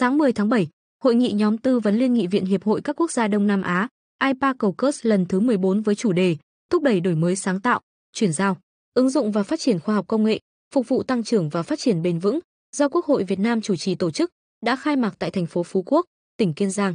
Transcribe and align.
Sáng 0.00 0.18
10 0.18 0.32
tháng 0.32 0.48
7, 0.48 0.68
hội 1.04 1.14
nghị 1.14 1.32
nhóm 1.32 1.58
tư 1.58 1.80
vấn 1.80 1.96
Liên 1.96 2.14
nghị 2.14 2.26
viện 2.26 2.44
Hiệp 2.44 2.64
hội 2.64 2.80
các 2.84 2.96
quốc 2.96 3.10
gia 3.10 3.28
Đông 3.28 3.46
Nam 3.46 3.62
Á, 3.62 3.88
IPA 4.24 4.54
Caucus 4.58 5.06
lần 5.06 5.26
thứ 5.26 5.40
14 5.40 5.80
với 5.82 5.94
chủ 5.94 6.12
đề 6.12 6.36
thúc 6.70 6.82
đẩy 6.82 7.00
đổi 7.00 7.14
mới 7.14 7.36
sáng 7.36 7.60
tạo, 7.60 7.80
chuyển 8.12 8.32
giao, 8.32 8.56
ứng 8.94 9.10
dụng 9.10 9.32
và 9.32 9.42
phát 9.42 9.60
triển 9.60 9.80
khoa 9.80 9.94
học 9.94 10.04
công 10.08 10.24
nghệ, 10.24 10.38
phục 10.74 10.88
vụ 10.88 11.02
tăng 11.02 11.24
trưởng 11.24 11.48
và 11.48 11.62
phát 11.62 11.78
triển 11.78 12.02
bền 12.02 12.18
vững, 12.18 12.38
do 12.76 12.88
Quốc 12.88 13.04
hội 13.04 13.24
Việt 13.24 13.38
Nam 13.38 13.60
chủ 13.60 13.76
trì 13.76 13.94
tổ 13.94 14.10
chức, 14.10 14.30
đã 14.64 14.76
khai 14.76 14.96
mạc 14.96 15.14
tại 15.18 15.30
thành 15.30 15.46
phố 15.46 15.62
Phú 15.62 15.82
Quốc, 15.86 16.06
tỉnh 16.36 16.54
Kiên 16.54 16.70
Giang. 16.70 16.94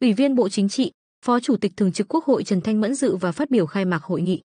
Ủy 0.00 0.12
viên 0.12 0.34
Bộ 0.34 0.48
Chính 0.48 0.68
trị, 0.68 0.92
Phó 1.24 1.40
Chủ 1.40 1.56
tịch 1.56 1.72
Thường 1.76 1.92
trực 1.92 2.08
Quốc 2.08 2.24
hội 2.24 2.44
Trần 2.44 2.60
Thanh 2.60 2.80
Mẫn 2.80 2.94
dự 2.94 3.16
và 3.16 3.32
phát 3.32 3.50
biểu 3.50 3.66
khai 3.66 3.84
mạc 3.84 4.02
hội 4.02 4.22
nghị. 4.22 4.42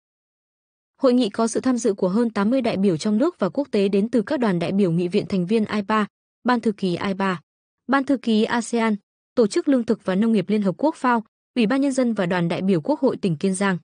Hội 1.02 1.14
nghị 1.14 1.30
có 1.30 1.48
sự 1.48 1.60
tham 1.60 1.78
dự 1.78 1.94
của 1.94 2.10
hơn 2.10 2.30
80 2.30 2.62
đại 2.62 2.78
biểu 2.78 2.98
trong 2.98 3.18
nước 3.18 3.40
và 3.40 3.50
quốc 3.50 3.68
tế 3.72 3.88
đến 3.88 4.10
từ 4.10 4.22
các 4.22 4.40
đoàn 4.40 4.60
đại 4.60 4.72
biểu 4.72 4.92
nghị 4.92 5.08
viện 5.08 5.26
thành 5.30 5.46
viên 5.46 5.66
IPA, 5.66 6.08
Ban 6.44 6.62
thư 6.62 6.72
ký 6.72 6.98
IPA, 7.08 7.42
Ban 7.88 8.06
thư 8.06 8.18
ký 8.18 8.44
ASEAN, 8.44 8.96
Tổ 9.36 9.48
chức 9.48 9.68
Lương 9.68 9.84
thực 9.84 10.06
và 10.06 10.16
Nông 10.16 10.32
nghiệp 10.32 10.46
Liên 10.50 10.62
Hợp 10.62 10.76
Quốc 10.78 10.96
FAO, 10.96 11.22
Ủy 11.56 11.66
ban 11.68 11.82
Nhân 11.82 11.92
dân 11.92 12.14
và 12.14 12.26
đoàn 12.26 12.48
đại 12.48 12.62
biểu 12.62 12.82
Quốc 12.82 13.00
hội 13.00 13.18
tỉnh 13.18 13.38
Kiên 13.38 13.56
Giang. 13.56 13.78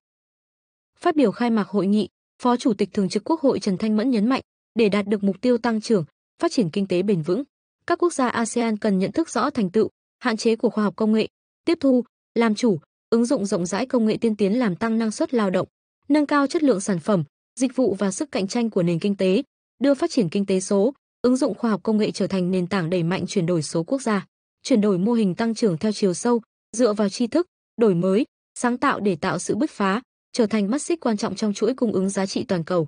Phát 0.99 1.15
biểu 1.15 1.31
khai 1.31 1.49
mạc 1.49 1.67
hội 1.67 1.87
nghị, 1.87 2.09
Phó 2.41 2.57
Chủ 2.57 2.73
tịch 2.73 2.89
Thường 2.93 3.09
trực 3.09 3.23
Quốc 3.23 3.41
hội 3.41 3.59
Trần 3.59 3.77
Thanh 3.77 3.97
Mẫn 3.97 4.11
nhấn 4.11 4.29
mạnh, 4.29 4.41
để 4.75 4.89
đạt 4.89 5.07
được 5.07 5.23
mục 5.23 5.41
tiêu 5.41 5.57
tăng 5.57 5.81
trưởng, 5.81 6.05
phát 6.41 6.51
triển 6.51 6.69
kinh 6.69 6.87
tế 6.87 7.01
bền 7.01 7.21
vững, 7.21 7.43
các 7.87 7.99
quốc 7.99 8.13
gia 8.13 8.27
ASEAN 8.27 8.77
cần 8.77 8.99
nhận 8.99 9.11
thức 9.11 9.29
rõ 9.29 9.49
thành 9.49 9.69
tựu, 9.69 9.89
hạn 10.19 10.37
chế 10.37 10.55
của 10.55 10.69
khoa 10.69 10.83
học 10.83 10.93
công 10.95 11.13
nghệ, 11.13 11.27
tiếp 11.65 11.77
thu, 11.81 12.03
làm 12.35 12.55
chủ, 12.55 12.79
ứng 13.09 13.25
dụng 13.25 13.45
rộng 13.45 13.65
rãi 13.65 13.85
công 13.85 14.05
nghệ 14.05 14.17
tiên 14.21 14.35
tiến 14.35 14.59
làm 14.59 14.75
tăng 14.75 14.97
năng 14.97 15.11
suất 15.11 15.33
lao 15.33 15.49
động, 15.49 15.67
nâng 16.09 16.25
cao 16.25 16.47
chất 16.47 16.63
lượng 16.63 16.79
sản 16.79 16.99
phẩm, 16.99 17.23
dịch 17.59 17.75
vụ 17.75 17.95
và 17.95 18.11
sức 18.11 18.31
cạnh 18.31 18.47
tranh 18.47 18.69
của 18.69 18.83
nền 18.83 18.99
kinh 18.99 19.15
tế, 19.15 19.43
đưa 19.79 19.93
phát 19.93 20.11
triển 20.11 20.29
kinh 20.29 20.45
tế 20.45 20.59
số, 20.59 20.93
ứng 21.27 21.35
dụng 21.35 21.53
khoa 21.53 21.69
học 21.69 21.79
công 21.83 21.97
nghệ 21.97 22.11
trở 22.11 22.27
thành 22.27 22.51
nền 22.51 22.67
tảng 22.67 22.89
đẩy 22.89 23.03
mạnh 23.03 23.25
chuyển 23.27 23.45
đổi 23.45 23.61
số 23.61 23.83
quốc 23.83 24.01
gia, 24.01 24.25
chuyển 24.63 24.81
đổi 24.81 24.97
mô 24.97 25.13
hình 25.13 25.35
tăng 25.35 25.55
trưởng 25.55 25.77
theo 25.77 25.91
chiều 25.91 26.13
sâu, 26.13 26.41
dựa 26.77 26.93
vào 26.93 27.09
tri 27.09 27.27
thức, 27.27 27.47
đổi 27.77 27.95
mới, 27.95 28.25
sáng 28.59 28.77
tạo 28.77 28.99
để 28.99 29.15
tạo 29.15 29.39
sự 29.39 29.55
bứt 29.55 29.71
phá, 29.71 30.01
trở 30.33 30.45
thành 30.45 30.71
mắt 30.71 30.81
xích 30.81 30.99
quan 30.99 31.17
trọng 31.17 31.35
trong 31.35 31.53
chuỗi 31.53 31.73
cung 31.73 31.91
ứng 31.91 32.09
giá 32.09 32.25
trị 32.25 32.45
toàn 32.47 32.63
cầu. 32.63 32.87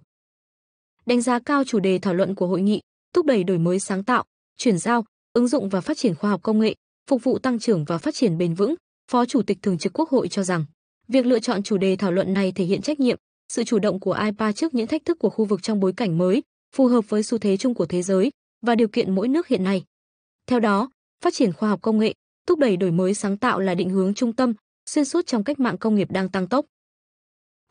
Đánh 1.06 1.22
giá 1.22 1.40
cao 1.40 1.64
chủ 1.64 1.80
đề 1.80 2.00
thảo 2.00 2.14
luận 2.14 2.36
của 2.36 2.48
hội 2.48 2.62
nghị, 2.62 2.82
thúc 3.14 3.26
đẩy 3.26 3.44
đổi 3.44 3.58
mới 3.58 3.80
sáng 3.80 4.04
tạo, 4.04 4.24
chuyển 4.58 4.78
giao, 4.78 5.06
ứng 5.34 5.48
dụng 5.48 5.70
và 5.70 5.82
phát 5.82 5.98
triển 5.98 6.16
khoa 6.16 6.30
học 6.30 6.40
công 6.44 6.60
nghệ, 6.60 6.76
phục 7.10 7.24
vụ 7.24 7.40
tăng 7.40 7.60
trưởng 7.60 7.86
và 7.86 7.98
phát 7.98 8.16
triển 8.16 8.38
bền 8.38 8.54
vững, 8.54 8.76
Phó 9.12 9.26
Chủ 9.26 9.42
tịch 9.42 9.58
Thường 9.62 9.78
trực 9.78 10.00
Quốc 10.00 10.10
hội 10.10 10.28
cho 10.28 10.44
rằng, 10.44 10.66
việc 11.08 11.26
lựa 11.26 11.40
chọn 11.40 11.64
chủ 11.64 11.78
đề 11.78 11.96
thảo 11.96 12.12
luận 12.12 12.34
này 12.34 12.52
thể 12.52 12.66
hiện 12.66 12.82
trách 12.82 13.00
nhiệm, 13.00 13.18
sự 13.54 13.64
chủ 13.64 13.80
động 13.80 14.00
của 14.00 14.14
IPA 14.26 14.52
trước 14.52 14.74
những 14.74 14.88
thách 14.88 15.06
thức 15.06 15.20
của 15.20 15.30
khu 15.30 15.46
vực 15.46 15.64
trong 15.64 15.80
bối 15.80 15.94
cảnh 15.98 16.18
mới, 16.18 16.42
phù 16.76 16.88
hợp 16.88 17.10
với 17.10 17.24
xu 17.24 17.38
thế 17.38 17.58
chung 17.58 17.74
của 17.74 17.86
thế 17.86 18.02
giới 18.02 18.32
và 18.62 18.76
điều 18.76 18.88
kiện 18.88 19.16
mỗi 19.16 19.28
nước 19.28 19.48
hiện 19.48 19.64
nay. 19.64 19.84
Theo 20.48 20.60
đó, 20.60 20.90
phát 21.24 21.34
triển 21.34 21.54
khoa 21.54 21.70
học 21.70 21.82
công 21.82 22.00
nghệ, 22.00 22.14
thúc 22.48 22.60
đẩy 22.60 22.78
đổi 22.78 22.92
mới 22.92 23.14
sáng 23.14 23.38
tạo 23.38 23.60
là 23.60 23.76
định 23.76 23.90
hướng 23.90 24.14
trung 24.14 24.34
tâm, 24.34 24.54
xuyên 24.90 25.06
suốt 25.06 25.28
trong 25.28 25.44
cách 25.44 25.60
mạng 25.60 25.78
công 25.78 25.96
nghiệp 25.96 26.12
đang 26.12 26.30
tăng 26.30 26.48
tốc. 26.48 26.66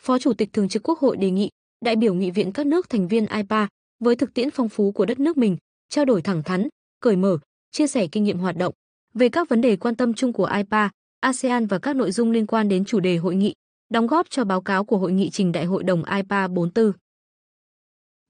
Phó 0.02 0.18
Chủ 0.18 0.32
tịch 0.32 0.52
Thường 0.52 0.68
trực 0.68 0.82
Quốc 0.82 0.98
hội 0.98 1.16
đề 1.16 1.30
nghị 1.30 1.50
đại 1.84 1.96
biểu 1.96 2.14
nghị 2.14 2.30
viện 2.30 2.52
các 2.52 2.66
nước 2.66 2.88
thành 2.88 3.08
viên 3.08 3.26
IPA 3.26 3.68
với 4.00 4.16
thực 4.16 4.34
tiễn 4.34 4.50
phong 4.50 4.68
phú 4.68 4.92
của 4.92 5.06
đất 5.06 5.20
nước 5.20 5.36
mình, 5.36 5.56
trao 5.88 6.04
đổi 6.04 6.22
thẳng 6.22 6.42
thắn, 6.42 6.68
cởi 7.00 7.16
mở, 7.16 7.38
chia 7.70 7.86
sẻ 7.86 8.06
kinh 8.06 8.24
nghiệm 8.24 8.38
hoạt 8.38 8.56
động 8.56 8.74
về 9.14 9.28
các 9.28 9.48
vấn 9.48 9.60
đề 9.60 9.76
quan 9.76 9.96
tâm 9.96 10.14
chung 10.14 10.32
của 10.32 10.50
IPA, 10.56 10.90
ASEAN 11.20 11.66
và 11.66 11.78
các 11.78 11.96
nội 11.96 12.12
dung 12.12 12.30
liên 12.30 12.46
quan 12.46 12.68
đến 12.68 12.84
chủ 12.84 13.00
đề 13.00 13.16
hội 13.16 13.34
nghị, 13.34 13.54
đóng 13.90 14.06
góp 14.06 14.30
cho 14.30 14.44
báo 14.44 14.60
cáo 14.60 14.84
của 14.84 14.98
hội 14.98 15.12
nghị 15.12 15.30
trình 15.30 15.52
đại 15.52 15.64
hội 15.64 15.84
đồng 15.84 16.02
IPA 16.04 16.48
44. 16.48 16.92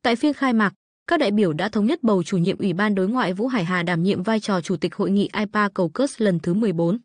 Tại 0.08 0.16
phiên 0.16 0.32
khai 0.32 0.52
mạc, 0.52 0.74
các 1.06 1.20
đại 1.20 1.30
biểu 1.30 1.52
đã 1.52 1.68
thống 1.68 1.86
nhất 1.86 2.02
bầu 2.02 2.22
chủ 2.22 2.36
nhiệm 2.38 2.58
Ủy 2.58 2.72
ban 2.72 2.94
đối 2.94 3.08
ngoại 3.08 3.32
Vũ 3.32 3.46
Hải 3.46 3.64
Hà 3.64 3.82
đảm 3.82 4.02
nhiệm 4.02 4.22
vai 4.22 4.40
trò 4.40 4.60
chủ 4.60 4.76
tịch 4.76 4.94
hội 4.94 5.10
nghị 5.10 5.30
IPA 5.38 5.68
Cầu 5.74 5.90
lần 6.18 6.38
thứ 6.40 6.54
14. 6.54 6.98